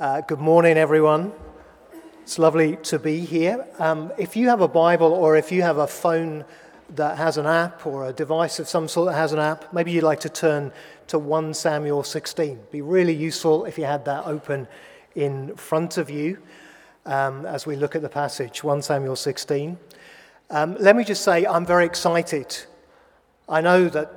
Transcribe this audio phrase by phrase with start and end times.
[0.00, 1.32] Uh, good morning, everyone.
[2.22, 3.64] It's lovely to be here.
[3.78, 6.44] Um, if you have a Bible or if you have a phone
[6.96, 9.92] that has an app or a device of some sort that has an app, maybe
[9.92, 10.72] you'd like to turn
[11.06, 12.44] to 1 Samuel 16.
[12.44, 14.66] It'd be really useful if you had that open
[15.14, 16.38] in front of you
[17.06, 19.78] um, as we look at the passage, 1 Samuel 16.
[20.50, 22.64] Um, let me just say, I'm very excited.
[23.48, 24.12] I know that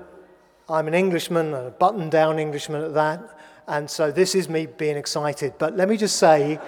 [0.68, 3.37] I'm an Englishman, a button down Englishman at that.
[3.68, 5.54] And so this is me being excited.
[5.58, 6.60] But let me just say,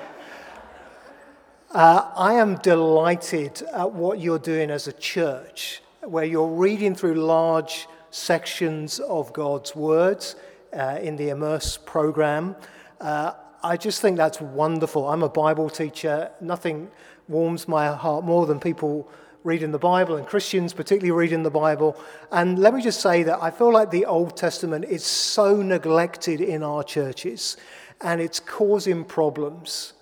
[1.72, 7.14] uh, I am delighted at what you're doing as a church, where you're reading through
[7.14, 10.36] large sections of God's words
[10.74, 12.56] uh, in the Immerse program.
[13.00, 15.08] Uh, I just think that's wonderful.
[15.08, 16.32] I'm a Bible teacher.
[16.42, 16.90] Nothing
[17.28, 19.10] warms my heart more than people
[19.44, 21.96] reading the Bible and Christians particularly reading the Bible.
[22.32, 26.42] And let me just say that I feel like the Old Testament is so neglected
[26.42, 27.58] in our churches
[28.02, 29.94] and it's causing problems.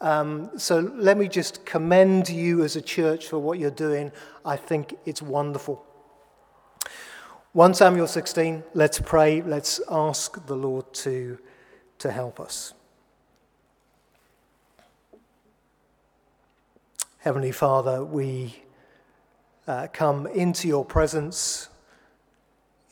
[0.00, 4.12] Um, so let me just commend you as a church for what you're doing.
[4.44, 5.84] I think it's wonderful.
[7.52, 9.40] 1 Samuel 16, let's pray.
[9.40, 11.38] Let's ask the Lord to,
[11.98, 12.74] to help us.
[17.18, 18.65] Heavenly Father, we
[19.66, 21.68] uh, come into your presence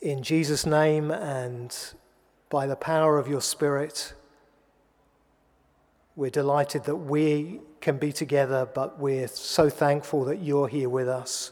[0.01, 1.75] in Jesus' name and
[2.49, 4.13] by the power of your Spirit.
[6.15, 11.07] We're delighted that we can be together, but we're so thankful that you're here with
[11.07, 11.51] us.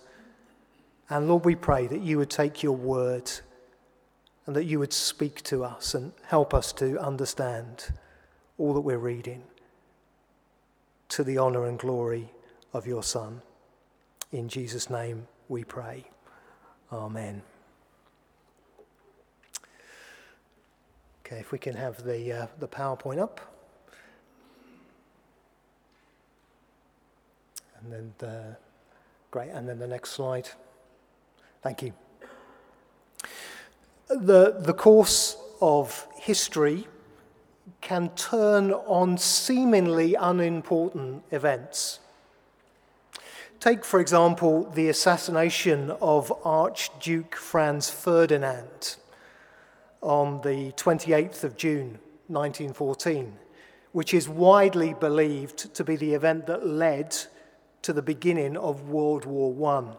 [1.09, 3.29] And Lord, we pray that you would take your word
[4.45, 7.93] and that you would speak to us and help us to understand
[8.57, 9.43] all that we're reading
[11.09, 12.31] to the honor and glory
[12.73, 13.41] of your Son.
[14.33, 16.05] In Jesus' name we pray.
[16.91, 17.43] Amen.
[21.23, 23.39] Okay, if we can have the, uh, the PowerPoint up.
[27.79, 28.57] And then the,
[29.29, 30.49] great, and then the next slide.
[31.61, 31.93] Thank you.
[34.09, 36.87] The, the course of history
[37.81, 41.99] can turn on seemingly unimportant events.
[43.63, 48.97] Take, for example, the assassination of Archduke Franz Ferdinand
[50.01, 51.97] on the 28th of June
[52.27, 53.39] 1914,
[53.93, 57.15] which is widely believed to be the event that led
[57.83, 59.95] to the beginning of World War I.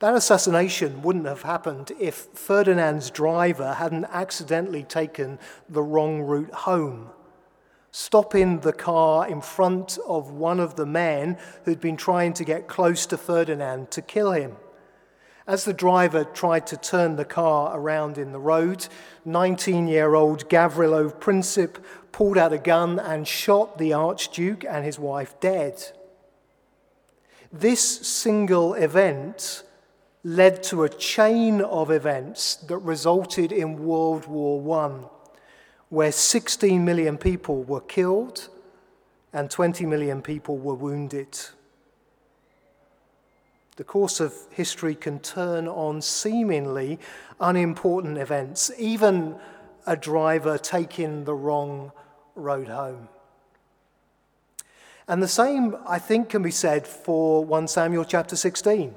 [0.00, 5.38] That assassination wouldn't have happened if Ferdinand's driver hadn't accidentally taken
[5.70, 7.12] the wrong route home
[7.92, 12.68] stopping the car in front of one of the men who'd been trying to get
[12.68, 14.56] close to Ferdinand to kill him.
[15.46, 18.86] As the driver tried to turn the car around in the road,
[19.24, 24.98] 19 year old Gavrilo Princip pulled out a gun and shot the Archduke and his
[24.98, 25.82] wife dead.
[27.52, 29.64] This single event
[30.22, 35.19] led to a chain of events that resulted in World War I
[35.90, 38.48] where 16 million people were killed
[39.32, 41.38] and 20 million people were wounded.
[43.76, 46.98] The course of history can turn on seemingly
[47.40, 49.36] unimportant events, even
[49.86, 51.92] a driver taking the wrong
[52.34, 53.08] road home.
[55.08, 58.94] And the same, I think, can be said for 1 Samuel chapter 16.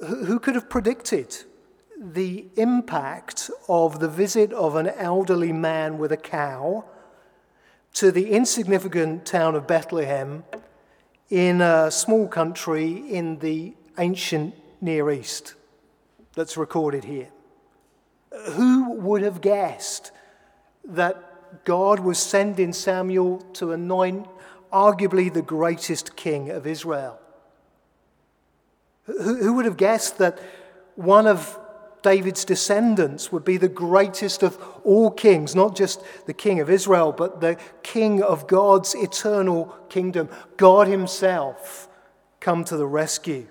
[0.00, 1.44] Who could have predicted
[2.00, 6.84] the impact of the visit of an elderly man with a cow
[7.94, 10.44] to the insignificant town of Bethlehem
[11.30, 15.54] in a small country in the ancient Near East
[16.34, 17.28] that's recorded here.
[18.50, 20.10] Who would have guessed
[20.84, 24.26] that God was sending Samuel to anoint
[24.72, 27.20] arguably the greatest king of Israel?
[29.06, 30.40] Who, would have guessed that
[30.96, 31.58] one of
[32.04, 37.12] David's descendants would be the greatest of all kings, not just the king of Israel,
[37.12, 40.28] but the king of God's eternal kingdom.
[40.58, 41.88] God Himself
[42.40, 43.48] come to the rescue.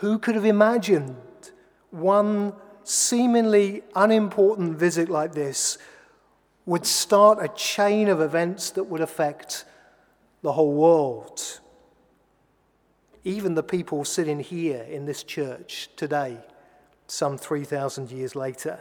[0.00, 1.16] Who could have imagined
[1.90, 2.52] one
[2.84, 5.78] seemingly unimportant visit like this
[6.66, 9.64] would start a chain of events that would affect
[10.42, 11.60] the whole world?
[13.24, 16.36] Even the people sitting here in this church today
[17.08, 18.78] some 3,000 years later.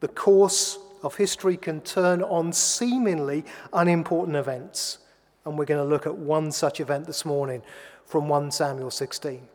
[0.00, 4.98] The course of history can turn on seemingly unimportant events.
[5.44, 7.62] And we're going to look at one such event this morning
[8.06, 9.46] from 1 Samuel 16.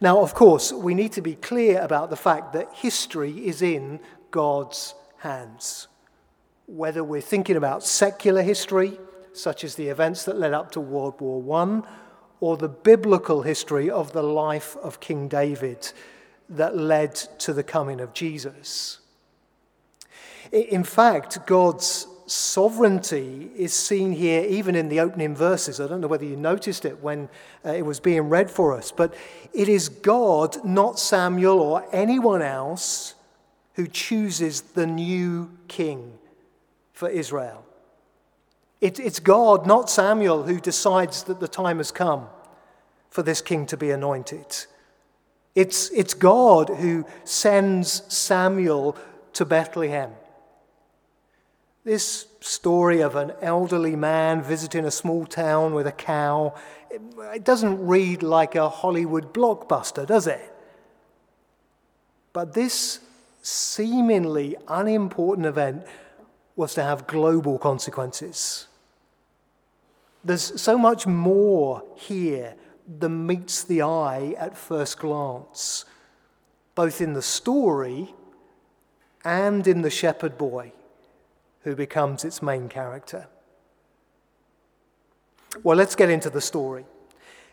[0.00, 4.00] Now, of course, we need to be clear about the fact that history is in
[4.30, 5.88] God's hands.
[6.66, 8.98] Whether we're thinking about secular history,
[9.32, 11.82] such as the events that led up to World War I,
[12.40, 15.92] or the biblical history of the life of King David
[16.48, 19.00] that led to the coming of Jesus.
[20.52, 25.80] In fact, God's sovereignty is seen here even in the opening verses.
[25.80, 27.28] I don't know whether you noticed it when
[27.64, 29.14] uh, it was being read for us, but
[29.52, 33.14] it is God, not Samuel or anyone else,
[33.74, 36.18] who chooses the new king
[36.92, 37.64] for Israel.
[38.80, 42.26] It, it's God, not Samuel, who decides that the time has come
[43.10, 44.66] for this king to be anointed.
[45.54, 48.96] It's, it's God who sends Samuel
[49.32, 50.12] to Bethlehem.
[51.82, 56.54] This story of an elderly man visiting a small town with a cow,
[56.90, 57.00] it,
[57.34, 60.54] it doesn't read like a Hollywood blockbuster, does it?
[62.32, 63.00] But this
[63.42, 65.84] seemingly unimportant event
[66.54, 68.67] was to have global consequences.
[70.24, 72.54] There's so much more here
[72.86, 75.84] than meets the eye at first glance,
[76.74, 78.14] both in the story
[79.24, 80.72] and in the shepherd boy
[81.62, 83.26] who becomes its main character.
[85.62, 86.84] Well, let's get into the story.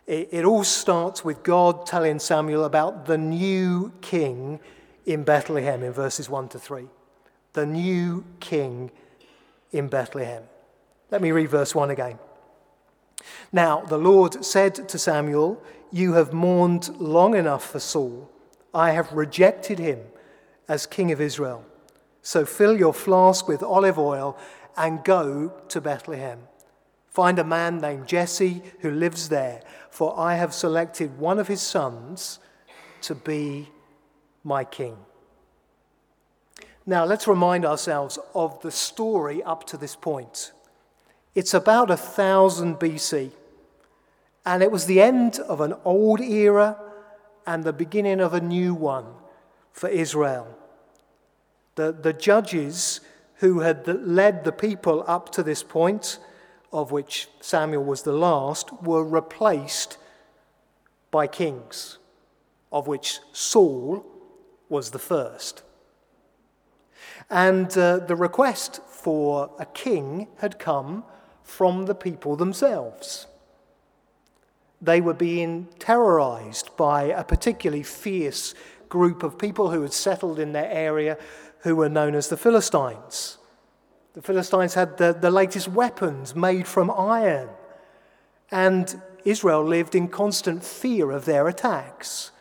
[0.08, 4.60] It, it, all starts with God telling Samuel about the new king
[5.06, 6.88] in Bethlehem in verses 1 to 3.
[7.54, 8.92] The new king
[9.72, 10.44] in Bethlehem.
[11.10, 12.20] Let me read verse 1 again.
[13.56, 18.30] Now, the Lord said to Samuel, You have mourned long enough for Saul.
[18.74, 20.02] I have rejected him
[20.68, 21.64] as king of Israel.
[22.22, 24.38] So fill your flask with olive oil
[24.76, 26.40] and go to Bethlehem.
[27.08, 31.62] Find a man named Jesse who lives there, for I have selected one of his
[31.62, 32.40] sons
[33.04, 33.70] to be
[34.44, 34.98] my king.
[36.86, 40.52] Now, let's remind ourselves of the story up to this point.
[41.36, 43.32] It's about 1000 BC,
[44.46, 46.78] and it was the end of an old era
[47.48, 49.06] and the beginning of a new one
[49.72, 50.58] for Israel.
[51.76, 53.02] The, the judges
[53.36, 56.20] who had led the people up to this point,
[56.72, 59.98] of which Samuel was the last, were replaced
[61.12, 61.98] by kings,
[62.72, 64.06] of which Saul
[64.70, 65.64] was the first.
[67.30, 71.04] And uh, the request for a king had come
[71.44, 73.28] from the people themselves.
[74.82, 78.54] They were being terrorized by a particularly fierce
[78.90, 81.18] group of people who had settled in their area
[81.60, 83.38] who were known as the Philistines.
[84.14, 87.50] The Philistines had the, the latest weapons made from iron,
[88.52, 92.32] and Israel lived in constant fear of their attacks.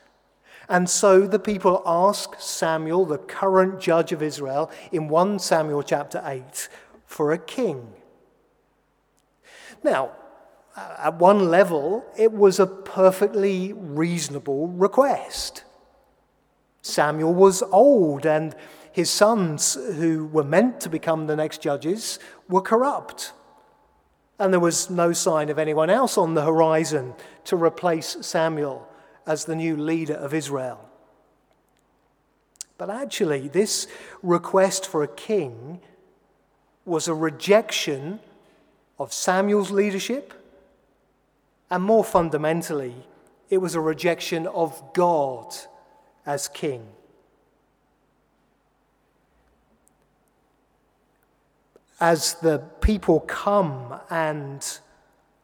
[0.69, 6.23] And so the people ask Samuel, the current judge of Israel, in 1 Samuel chapter
[6.25, 6.69] 8,
[7.07, 7.93] for a king.
[9.83, 10.13] Now,
[10.77, 15.65] at one level, it was a perfectly reasonable request.
[16.83, 18.55] Samuel was old, and
[18.93, 22.19] his sons, who were meant to become the next judges,
[22.49, 23.33] were corrupt.
[24.39, 28.89] And there was no sign of anyone else on the horizon to replace Samuel
[29.27, 30.89] as the new leader of Israel.
[32.77, 33.87] But actually, this
[34.23, 35.81] request for a king
[36.85, 38.21] was a rejection
[38.99, 40.35] of Samuel's leadership,
[41.75, 42.95] and more fundamentally,
[43.51, 45.53] it was a rejection of God
[46.25, 46.87] as king.
[51.99, 54.79] As the people come and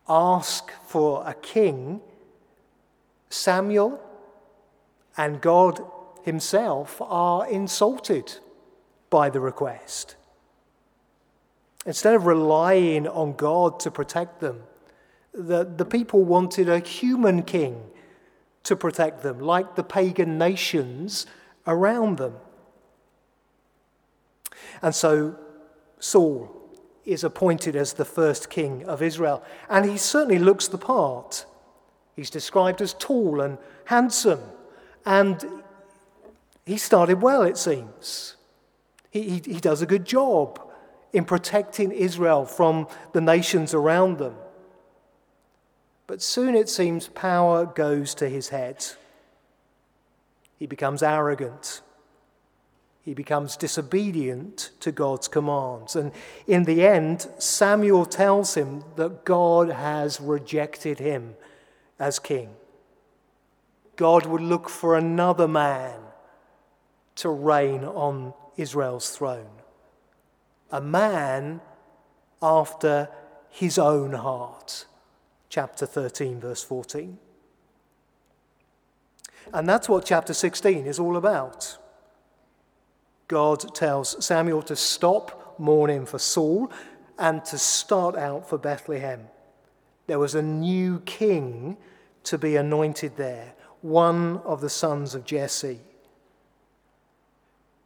[0.08, 2.00] ask for a king,
[3.28, 4.00] Samuel
[5.16, 5.80] and God
[6.22, 8.38] himself are insulted
[9.10, 10.14] by the request.
[11.84, 14.62] Instead of relying on God to protect them,
[15.32, 17.82] the, the people wanted a human king
[18.64, 21.26] to protect them, like the pagan nations
[21.66, 22.34] around them.
[24.82, 25.36] And so
[25.98, 26.56] Saul
[27.04, 31.46] is appointed as the first king of Israel, and he certainly looks the part.
[32.14, 34.40] He's described as tall and handsome,
[35.06, 35.62] and
[36.66, 38.36] he started well, it seems.
[39.10, 40.60] He, he, he does a good job
[41.12, 44.34] in protecting Israel from the nations around them.
[46.10, 48.84] But soon it seems power goes to his head.
[50.58, 51.82] He becomes arrogant.
[53.00, 55.94] He becomes disobedient to God's commands.
[55.94, 56.10] And
[56.48, 61.36] in the end, Samuel tells him that God has rejected him
[62.00, 62.56] as king.
[63.94, 66.00] God would look for another man
[67.14, 69.60] to reign on Israel's throne.
[70.72, 71.60] a man
[72.42, 73.08] after
[73.48, 74.86] his own heart.
[75.50, 77.18] Chapter 13, verse 14.
[79.52, 81.76] And that's what chapter 16 is all about.
[83.26, 86.70] God tells Samuel to stop mourning for Saul
[87.18, 89.26] and to start out for Bethlehem.
[90.06, 91.76] There was a new king
[92.24, 95.80] to be anointed there, one of the sons of Jesse.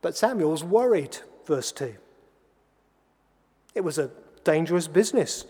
[0.02, 1.16] But Samuel's worried,
[1.46, 1.94] verse 2.
[3.74, 4.10] It was a
[4.44, 5.46] dangerous business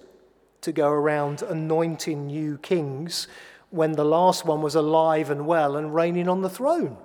[0.65, 3.29] to go around anointing new kings
[3.71, 6.97] when the last one was alive and well and reigning on the throne.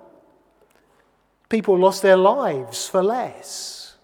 [1.48, 3.96] People lost their lives for less.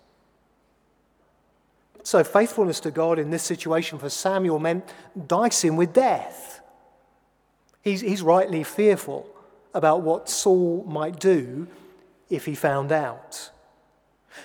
[2.03, 4.93] So, faithfulness to God in this situation for Samuel meant
[5.27, 6.61] dicing with death.
[7.83, 9.29] He's, he's rightly fearful
[9.75, 11.67] about what Saul might do
[12.31, 13.51] if he found out.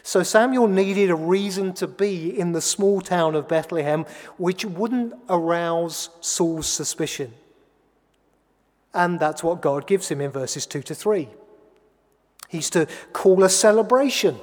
[0.04, 4.06] So Samuel needed a reason to be in the small town of Bethlehem
[4.38, 7.34] which wouldn't arouse Saul's suspicion.
[8.94, 11.30] And that's what God gives him in verses 2 to 3.
[12.50, 14.38] He's to call a celebration,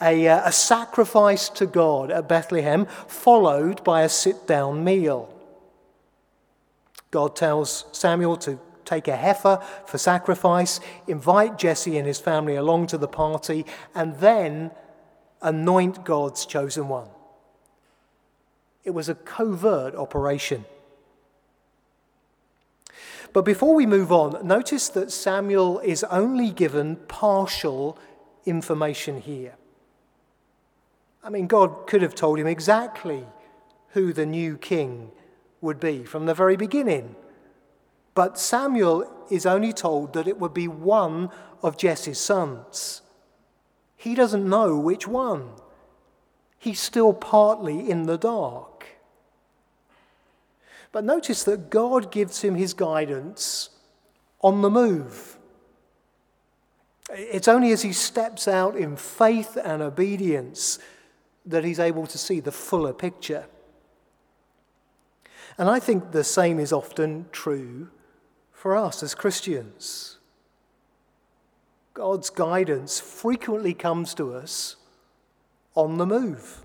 [0.00, 5.30] a, uh, a sacrifice to God at Bethlehem, followed by a sit down meal.
[7.10, 12.88] God tells Samuel to take a heifer for sacrifice, invite Jesse and his family along
[12.88, 13.64] to the party,
[13.94, 14.70] and then
[15.42, 17.08] anoint God's chosen one.
[18.84, 20.64] It was a covert operation.
[23.32, 27.98] But before we move on, notice that Samuel is only given partial
[28.46, 29.54] information here.
[31.22, 33.26] I mean, God could have told him exactly
[33.88, 35.10] who the new king
[35.60, 37.16] would be from the very beginning.
[38.14, 41.30] But Samuel is only told that it would be one
[41.62, 43.02] of Jesse's sons.
[43.96, 45.50] He doesn't know which one.
[46.58, 48.86] He's still partly in the dark.
[50.92, 53.70] But notice that God gives him his guidance
[54.40, 55.38] on the move.
[57.10, 60.78] It's only as he steps out in faith and obedience
[61.44, 63.46] that he's able to see the fuller picture.
[65.58, 67.90] And I think the same is often true
[68.64, 70.16] for us as Christians.
[71.92, 74.76] God's guidance frequently comes to us
[75.74, 76.64] on the move.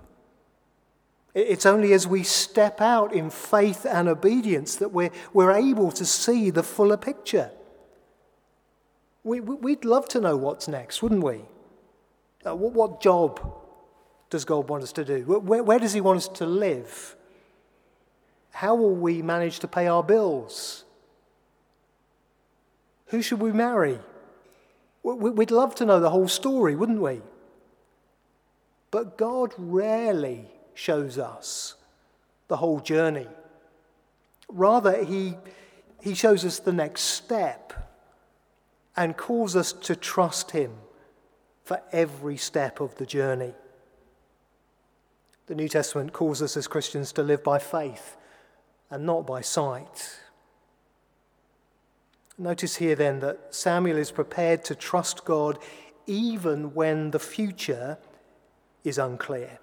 [1.34, 6.06] It's only as we step out in faith and obedience that we're, we're able to
[6.06, 7.51] see the fuller picture.
[9.25, 11.41] We, would love to know what's next, wouldn't we?
[12.46, 13.41] Uh, what, what, job
[14.29, 15.24] does God want us to do?
[15.25, 17.18] Where, where does He want us to live?
[18.51, 20.86] How will we manage to pay our bills?
[23.10, 24.00] Who should we marry?
[25.04, 27.22] We'd love to know the whole story, wouldn't we?
[28.92, 31.75] But God rarely shows us
[32.48, 33.28] the whole journey.
[34.48, 35.36] Rather, he,
[36.01, 37.74] he shows us the next step
[38.96, 40.74] and calls us to trust Him
[41.63, 43.54] for every step of the journey.
[45.46, 48.18] The New Testament calls us as Christians to live by faith
[48.89, 50.20] and not by sight.
[52.39, 55.60] Notice here then that Samuel is prepared to trust God
[56.08, 57.98] even when the future
[58.86, 59.60] is unclear.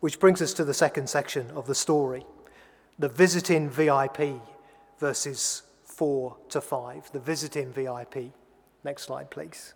[0.00, 2.24] Which brings us to the second section of the story
[2.98, 4.40] the visiting VIP,
[4.98, 7.12] verses 4 to 5.
[7.12, 8.32] The visiting VIP.
[8.84, 9.74] Next slide, please.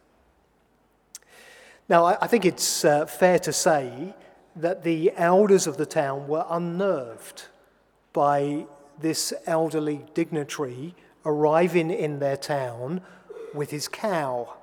[1.88, 4.14] Now, I think it's uh, fair to say
[4.54, 7.46] that the elders of the town were unnerved
[8.12, 8.66] by
[9.00, 13.00] this elderly dignitary arriving in their town
[13.54, 14.54] with his cow.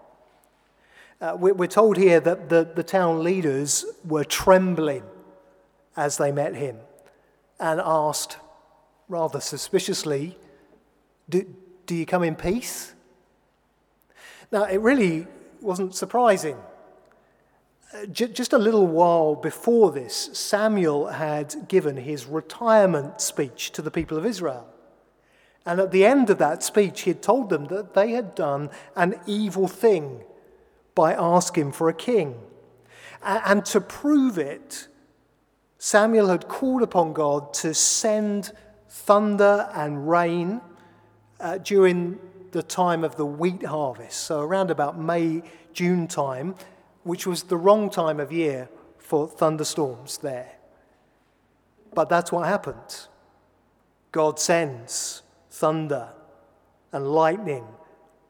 [1.22, 5.04] Uh, we're told here that the, the town leaders were trembling
[5.96, 6.78] as they met him
[7.60, 8.38] and asked,
[9.08, 10.38] rather suspiciously,
[11.30, 11.46] Do,
[11.86, 12.94] do you come in peace?
[14.52, 15.28] Now, it really
[15.62, 16.58] wasn't surprising
[18.12, 24.18] just a little while before this, Samuel had given his retirement speech to the people
[24.18, 24.68] of Israel.
[25.66, 28.70] And at the end of that speech, he had told them that they had done
[28.96, 30.24] an evil thing
[30.94, 32.36] by asking for a king.
[33.24, 34.88] And to prove it,
[35.80, 38.52] Samuel had called upon God to send
[38.90, 40.62] thunder and rain
[41.40, 42.20] uh, during
[42.52, 46.56] the time of the wheat harvest, so around about May, June time,
[47.06, 50.54] which was the wrong time of year for thunderstorms there.
[51.94, 53.08] But that's what happened.
[54.12, 55.22] God sends
[55.52, 56.10] thunder
[56.92, 57.64] and lightning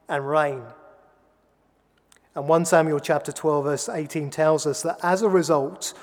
[0.10, 0.62] and rain.
[2.36, 5.94] And 1 Samuel chapter 12, verse 18 tells us that as a result,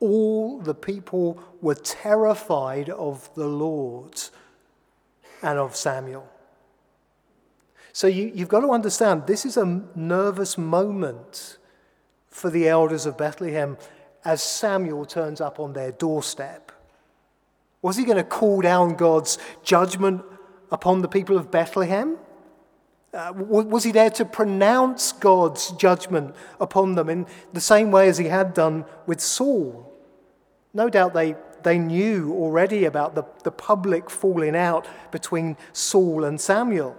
[0.00, 4.20] all the people were terrified of the Lord
[5.42, 6.28] and of Samuel.
[7.92, 11.58] So you, have got to understand this is a nervous moment
[12.36, 13.78] for the elders of Bethlehem
[14.22, 16.70] as Samuel turns up on their doorstep.
[17.80, 20.22] Was he going to call down God's judgment
[20.70, 22.18] upon the people of Bethlehem?
[23.14, 28.18] Uh, was he there to pronounce God's judgment upon them in the same way as
[28.18, 29.90] he had done with Saul?
[30.74, 36.38] No doubt they, they knew already about the, the public falling out between Saul and
[36.38, 36.96] Samuel.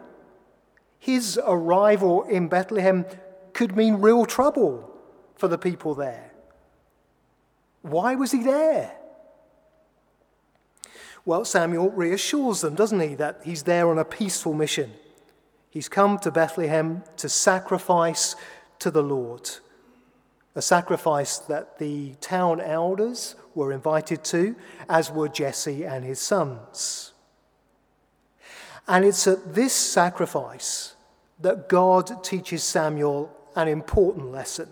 [0.98, 3.06] His arrival in Bethlehem
[3.53, 4.96] could mean real trouble
[5.38, 6.32] for the people there.
[7.82, 8.98] Why was he there?
[11.25, 14.94] Well, Samuel reassures them, doesn't he, that he's there on a peaceful mission.
[15.70, 18.36] He's come to Bethlehem to sacrifice
[18.79, 19.50] to the Lord,
[20.56, 24.56] a sacrifice that the town elders were invited to,
[24.88, 27.13] as were Jesse and his sons.
[28.88, 30.96] And it's at this sacrifice
[31.41, 34.70] that God teaches Samuel an important lesson.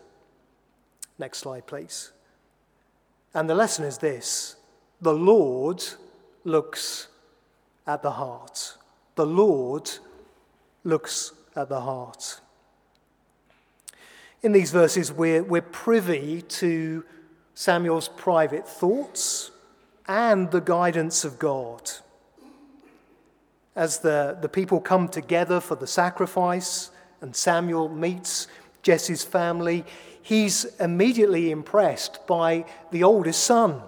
[1.17, 2.11] Next slide, please.
[3.33, 4.55] And the lesson is this
[5.01, 5.83] the Lord
[6.43, 7.07] looks
[7.85, 8.77] at the heart.
[9.15, 9.89] The Lord
[10.83, 12.39] looks at the heart.
[14.41, 17.03] In these verses, we're, we're privy to
[17.55, 19.51] Samuel's private thoughts
[20.07, 21.89] and the guidance of God.
[23.75, 26.91] As the, the people come together for the sacrifice
[27.21, 28.47] and Samuel meets
[28.83, 29.83] Jesse's family,
[30.25, 33.83] he's immediately impressed by the oldest son,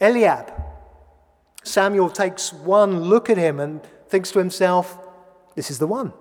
[0.00, 0.50] Eliab.
[1.62, 4.98] Samuel takes one look at him and thinks to himself,
[5.54, 6.14] This is the one.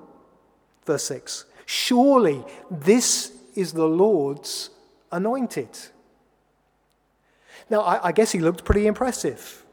[0.86, 4.72] Verse 6 Surely this is the Lord's
[5.12, 5.70] anointed.
[7.70, 9.64] Now, I, I guess he looked pretty impressive.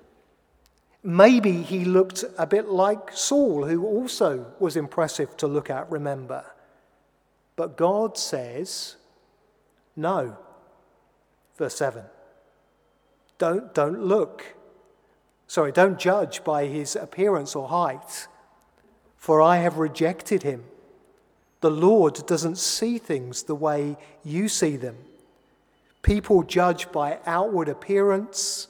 [1.03, 6.45] Maybe he looked a bit like Saul, who also was impressive to look at, remember.
[7.57, 8.97] But God says,
[9.97, 10.37] no.
[11.57, 12.05] Verse 7.
[13.39, 14.55] Don't, don't look.
[15.47, 18.29] Sorry, don't judge by his appearance or height,
[19.17, 20.65] for I have rejected him.
[21.61, 24.97] The Lord doesn't see things the way you see them.
[26.03, 28.69] People judge by outward appearance,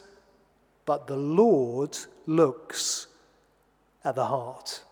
[0.85, 3.07] but the Lord looks
[4.05, 4.83] at the heart.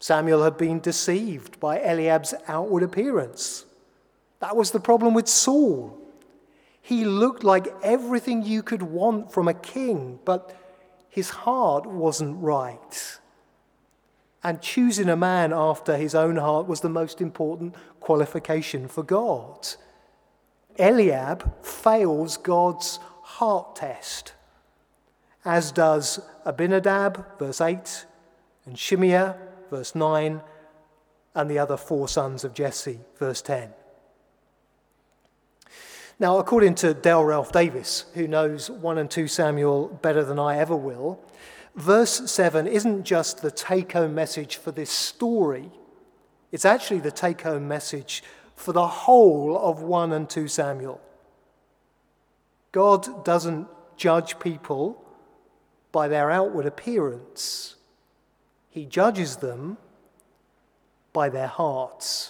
[0.00, 3.64] Samuel had been deceived by Eliab's outward appearance.
[4.44, 5.98] That was the problem with Saul.
[6.82, 10.54] He looked like everything you could want from a king, but
[11.08, 13.18] his heart wasn't right.
[14.42, 19.66] And choosing a man after his own heart was the most important qualification for God.
[20.78, 24.34] Eliab fails God's heart test,
[25.46, 28.04] as does Abinadab, verse 8,
[28.66, 29.38] and Shimea,
[29.70, 30.42] verse 9,
[31.34, 33.72] and the other four sons of Jesse, verse 10.
[36.20, 40.58] Now, according to Dale Ralph Davis, who knows 1 and 2 Samuel better than I
[40.58, 41.20] ever will,
[41.74, 45.72] verse 7 isn't just the take home message for this story,
[46.52, 48.22] it's actually the take home message
[48.54, 51.00] for the whole of 1 and 2 Samuel.
[52.70, 55.04] God doesn't judge people
[55.90, 57.74] by their outward appearance,
[58.70, 59.78] He judges them
[61.12, 62.23] by their hearts.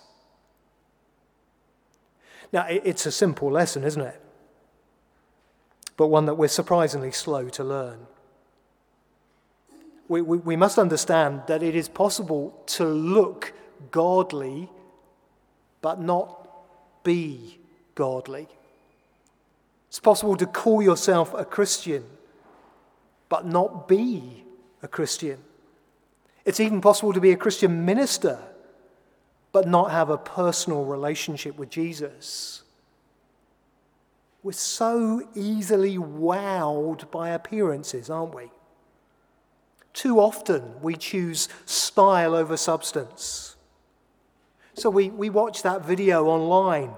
[2.55, 4.21] Now, it's a simple lesson, isn't it?
[5.97, 8.07] But one that we're surprisingly slow to learn.
[10.07, 13.53] We, we, we must understand that it is possible to look
[13.91, 14.69] godly,
[15.81, 16.49] but not
[17.03, 17.59] be
[17.97, 18.47] godly.
[19.89, 22.05] It's possible to call yourself a Christian,
[23.29, 24.45] but not be
[24.81, 25.39] a Christian.
[26.45, 28.39] It's even possible to be a Christian minister
[29.55, 32.65] but not have a personal relationship with Jesus.
[34.43, 38.51] We're so easily wowed by appearances, aren't we?
[39.93, 43.55] Too often we choose style over substance.
[44.75, 46.91] So we, we watch that video online,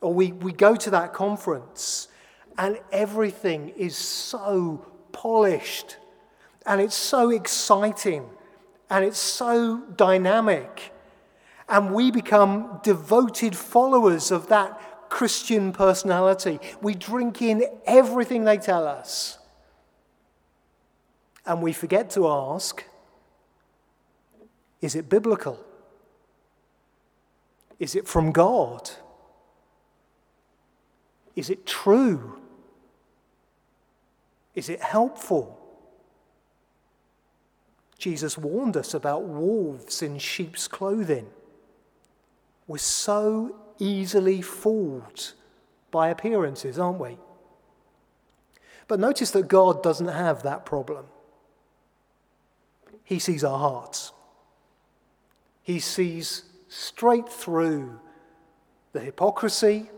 [0.00, 2.06] or we, we go to that conference,
[2.56, 5.96] and everything is so polished,
[6.64, 8.24] and it's so exciting,
[8.88, 10.92] and it's so dynamic
[11.68, 16.60] and we become devoted followers of that Christian personality.
[16.80, 19.38] We drink in everything they tell us.
[21.44, 22.84] And we forget to ask
[24.80, 25.58] is it biblical?
[27.80, 28.90] Is it from God?
[31.34, 32.38] Is it true?
[34.54, 35.58] Is it helpful?
[37.98, 41.28] Jesus warned us about wolves in sheep's clothing.
[42.68, 45.32] We're so easily fooled
[45.90, 47.18] by appearances, aren't we?
[48.86, 51.06] But notice that God doesn't have that problem.
[53.04, 54.12] He sees our hearts.
[55.62, 58.00] He sees straight through
[58.92, 59.90] the hypocrisy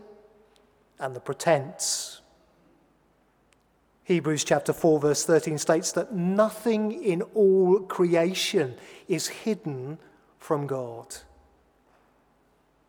[0.97, 2.21] and the pretense.
[4.05, 8.75] Hebrews chapter 4, verse 13 states that nothing in all creation
[9.07, 9.97] is hidden
[10.37, 11.15] from God.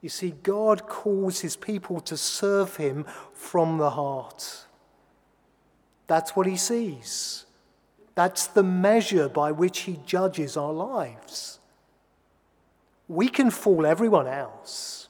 [0.02, 4.66] You see, God calls his people to serve him from the heart.
[6.08, 7.46] That's what he sees.
[8.16, 11.60] That's the measure by which he judges our lives.
[13.06, 15.08] We can fool everyone else,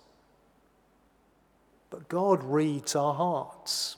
[1.89, 3.97] but God reads our hearts.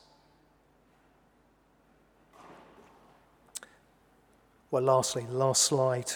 [4.71, 6.11] Well, lastly, last slide.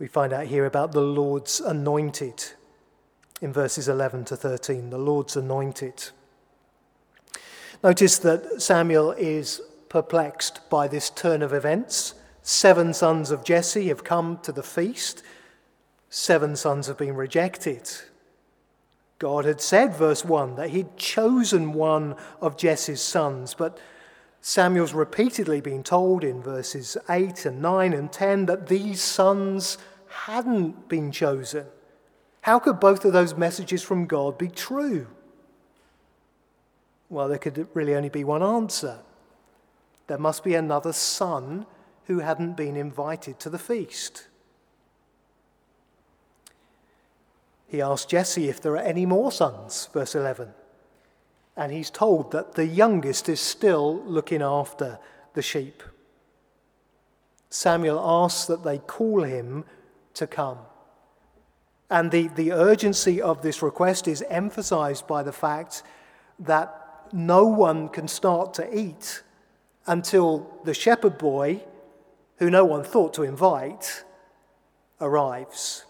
[0.00, 2.52] We find out here about the Lord's anointed
[3.42, 4.88] in verses 11 to 13.
[4.88, 6.08] The Lord's anointed.
[7.84, 9.60] Notice that Samuel is
[9.90, 12.14] perplexed by this turn of events.
[12.42, 15.22] Seven sons of Jesse have come to the feast,
[16.08, 17.90] seven sons have been rejected.
[19.18, 23.78] God had said, verse 1, that he'd chosen one of Jesse's sons, but
[24.42, 29.76] Samuel's repeatedly been told in verses 8 and 9 and 10 that these sons
[30.08, 31.66] hadn't been chosen.
[32.42, 35.06] How could both of those messages from God be true?
[37.10, 39.00] Well, there could really only be one answer.
[40.06, 41.66] There must be another son
[42.06, 44.28] who hadn't been invited to the feast.
[47.68, 50.54] He asked Jesse if there are any more sons, verse 11.
[51.60, 54.98] And he's told that the youngest is still looking after
[55.34, 55.82] the sheep.
[57.50, 59.64] Samuel asks that they call him
[60.14, 60.56] to come.
[61.90, 65.82] And the, the urgency of this request is emphasized by the fact
[66.38, 69.22] that no one can start to eat
[69.86, 71.62] until the shepherd boy,
[72.38, 74.02] who no one thought to invite,
[74.98, 75.84] arrives.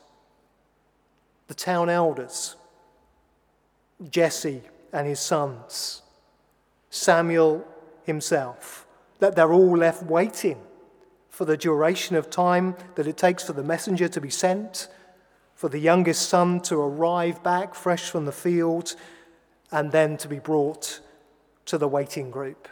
[1.47, 2.57] The town elders,
[4.11, 6.03] Jesse and his sons,
[6.91, 7.67] Samuel
[8.05, 8.87] himself,
[9.19, 10.61] that they're all left waiting
[11.29, 14.89] for the duration of time that it takes for the messenger to be sent,
[15.55, 18.95] for the youngest son to arrive back fresh from the field,
[19.71, 21.01] and then to be brought
[21.67, 22.69] to the waiting group.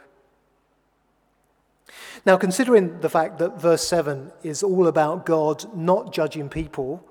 [2.25, 7.03] Now, considering the fact that verse 7 is all about God not judging people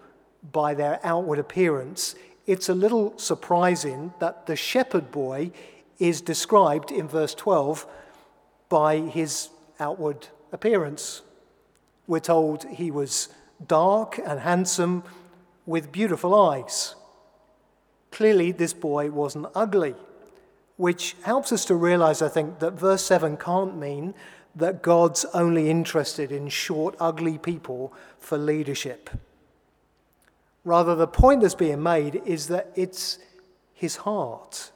[0.53, 2.15] by their outward appearance,
[2.49, 5.51] it's a little surprising that the shepherd boy
[5.99, 7.87] is described in verse 12
[8.71, 11.21] by his outward appearance.
[12.07, 13.29] We're told he was
[13.67, 15.03] dark and handsome
[15.67, 16.95] with beautiful eyes.
[18.13, 19.95] Clearly, this boy wasn't ugly,
[20.79, 24.15] which helps us to realize, I think, that verse 7 can't mean
[24.57, 29.11] that God's only interested in short, ugly people for leadership.
[30.69, 33.19] Rather, the point that's being made is that it's
[33.73, 34.71] his heart,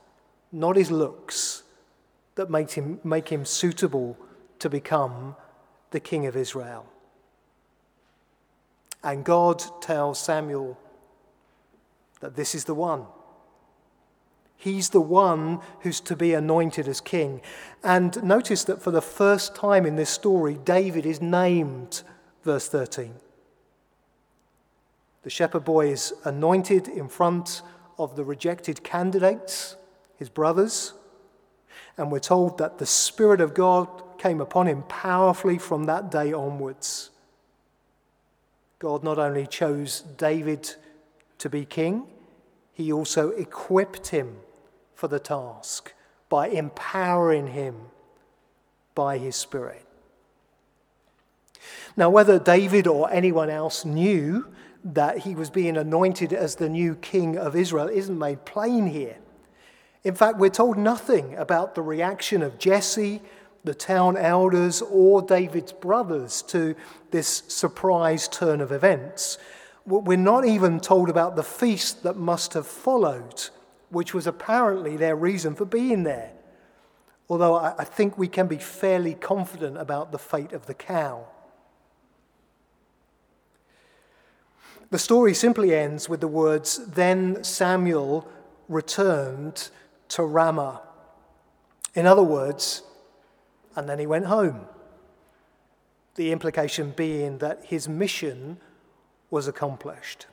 [0.50, 1.64] not his looks,
[2.34, 4.16] that make him, make him suitable
[4.58, 5.36] to become
[5.90, 6.86] the king of Israel.
[9.04, 10.78] And God tells Samuel
[12.20, 13.04] that this is the one.
[14.56, 17.42] He's the one who's to be anointed as king.
[17.84, 22.02] And notice that for the first time in this story, David is named,
[22.44, 23.16] verse 13.
[25.22, 27.62] The shepherd boy is anointed in front
[27.98, 29.76] of the rejected candidates,
[30.16, 30.94] his brothers,
[31.96, 36.32] and we're told that the Spirit of God came upon him powerfully from that day
[36.32, 37.10] onwards.
[38.78, 40.74] God not only chose David
[41.38, 42.06] to be king,
[42.72, 44.36] he also equipped him
[44.94, 45.92] for the task
[46.28, 47.76] by empowering him
[48.94, 49.86] by his Spirit.
[51.96, 54.46] Now, whether David or anyone else knew
[54.84, 59.16] that he was being anointed as the new king of Israel isn't made plain here.
[60.04, 63.22] In fact, we're told nothing about the reaction of Jesse
[63.64, 66.74] the town elders or David's brothers to
[67.10, 69.38] this surprise turn of events.
[69.86, 73.48] We're not even told about the feast that must have followed,
[73.90, 76.32] which was apparently their reason for being there.
[77.28, 81.26] Although I think we can be fairly confident about the fate of the cow.
[84.92, 88.28] The story simply ends with the words, Then Samuel
[88.68, 89.70] returned
[90.08, 90.82] to Ramah.
[91.94, 92.82] In other words,
[93.74, 94.66] and then he went home.
[96.16, 98.58] The implication being that his mission
[99.30, 100.26] was accomplished.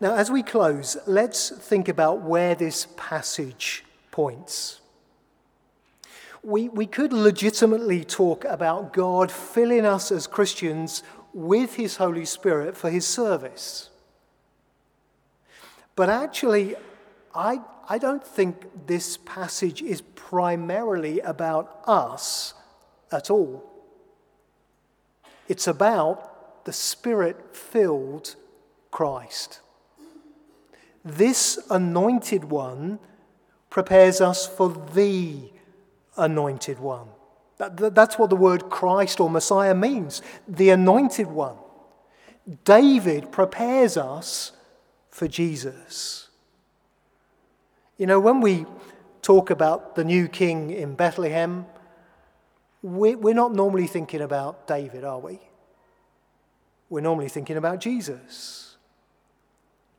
[0.00, 4.80] Now, as we close, let's think about where this passage points.
[6.42, 12.76] We, we could legitimately talk about God filling us as Christians with His Holy Spirit
[12.76, 13.90] for His service.
[15.96, 16.76] But actually,
[17.34, 22.54] I, I don't think this passage is primarily about us
[23.12, 23.64] at all.
[25.48, 28.36] It's about the Spirit filled
[28.90, 29.60] Christ.
[31.04, 32.98] This anointed one
[33.70, 35.50] prepares us for the
[36.16, 37.08] anointed one.
[37.60, 41.56] That, that's what the word Christ or Messiah means the anointed one.
[42.64, 44.52] David prepares us
[45.10, 46.30] for Jesus.
[47.98, 48.64] You know, when we
[49.20, 51.66] talk about the new king in Bethlehem,
[52.82, 55.38] we're not normally thinking about David, are we?
[56.88, 58.78] We're normally thinking about Jesus.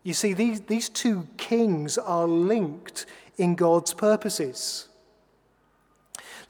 [0.02, 3.06] You see, these, these two kings are linked
[3.38, 4.88] in God's purposes.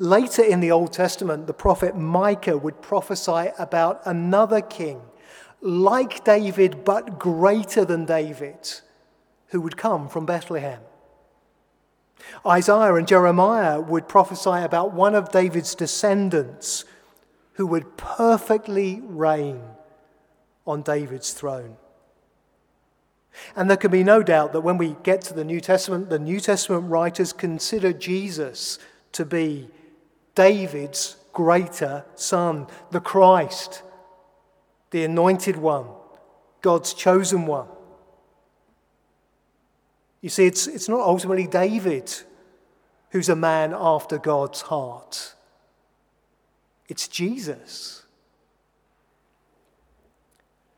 [0.02, 5.00] Later in the Old Testament, the prophet Micah would prophesy about another king,
[5.62, 8.82] like David, but greater than David,
[9.50, 10.80] who would come from Bethlehem.
[12.44, 16.84] Isaiah and Jeremiah would prophesy about one of David's descendants
[17.54, 19.62] who would perfectly reign
[20.66, 21.78] on David's throne.
[23.56, 26.18] And there can be no doubt that when we get to the New Testament, the
[26.18, 28.80] New Testament writers consider Jesus
[29.12, 29.70] to be
[30.36, 33.84] David's greater son, the Christ,
[34.92, 35.88] the anointed one,
[36.62, 37.68] God's chosen one.
[40.22, 42.14] You see, it's, it's not ultimately David
[43.12, 45.36] who's a man after God's heart,
[46.88, 48.04] it's Jesus.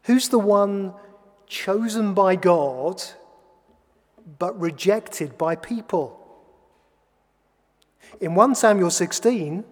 [0.03, 0.93] Who's the one
[1.47, 3.01] chosen by God
[4.39, 6.22] but rejected by people?
[8.19, 9.63] In 1 Samuel 16,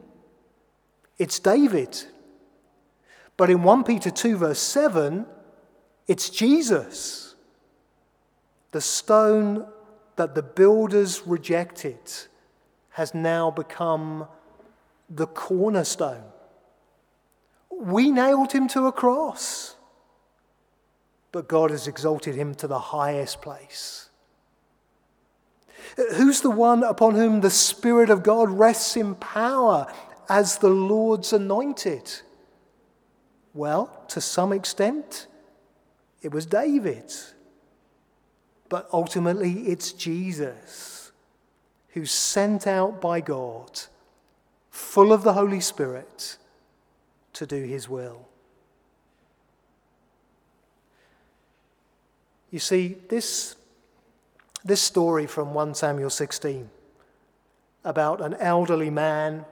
[1.18, 2.04] it's David.
[3.38, 5.26] But in 1 Peter 2, verse 7,
[6.08, 7.36] it's Jesus.
[8.72, 9.68] The stone
[10.16, 11.98] that the builders rejected
[12.92, 14.28] has now become
[15.10, 16.24] the cornerstone.
[17.72, 19.76] We nailed him to a cross,
[21.32, 24.11] but God has exalted him to the highest place.
[25.96, 29.92] Who's the one upon whom the Spirit of God rests in power
[30.30, 32.12] as the Lord's anointed?
[33.54, 35.28] Well, to some extent,
[36.22, 37.12] it was David.
[38.70, 41.12] But ultimately, it's Jesus
[41.90, 43.82] who's sent out by God,
[44.70, 46.38] full of the Holy Spirit,
[47.34, 48.28] to do his will.
[52.50, 53.56] You see, this
[54.64, 56.70] this story from 1 Samuel 16
[57.84, 59.46] about an elderly man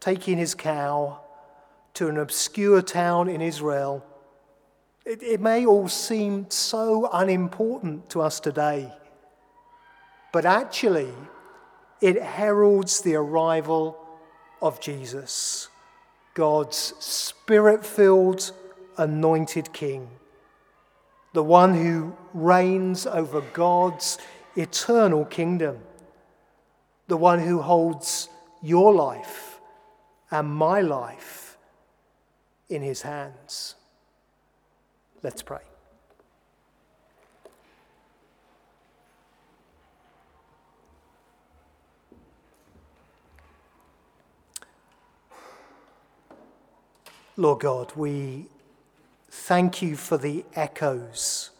[0.00, 1.20] taking his cow
[1.94, 4.04] to an obscure town in Israel,
[5.04, 8.90] it, it may all seem so unimportant to us today,
[10.32, 11.12] but actually,
[12.00, 13.98] it heralds the arrival
[14.62, 15.68] of Jesus,
[16.34, 18.52] God's spirit filled,
[18.96, 20.08] anointed King
[21.32, 24.18] the one who reigns over God's
[24.56, 25.78] eternal kingdom,
[27.08, 28.28] the one who holds
[28.62, 29.60] your life
[30.30, 31.56] and my life
[32.68, 33.74] in his hands.
[35.22, 35.60] Let's pray.
[47.36, 48.46] Lord God, we
[49.34, 51.50] Thank you for the echoes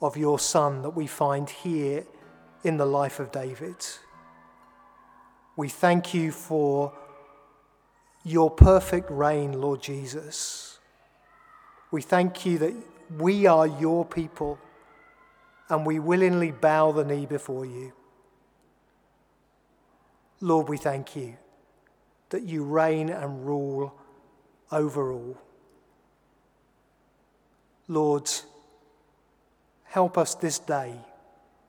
[0.00, 2.04] of your Son that we find here
[2.64, 3.76] in the life of David.
[5.56, 6.92] We thank you for
[8.24, 10.78] your perfect reign, Lord Jesus.
[11.90, 12.74] We thank you that
[13.18, 14.58] we are your people
[15.68, 17.92] and we willingly bow the knee before you.
[20.40, 21.36] Lord, we thank you
[22.30, 23.94] that you reign and rule
[24.70, 25.38] over all.
[27.88, 28.30] Lord,
[29.88, 30.94] help us this day,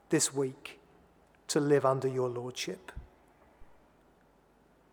[0.09, 0.79] this week,
[1.47, 2.91] to live under your Lordship.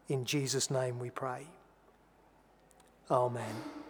[0.09, 1.47] In Jesus' name we pray.
[3.11, 3.86] Amen.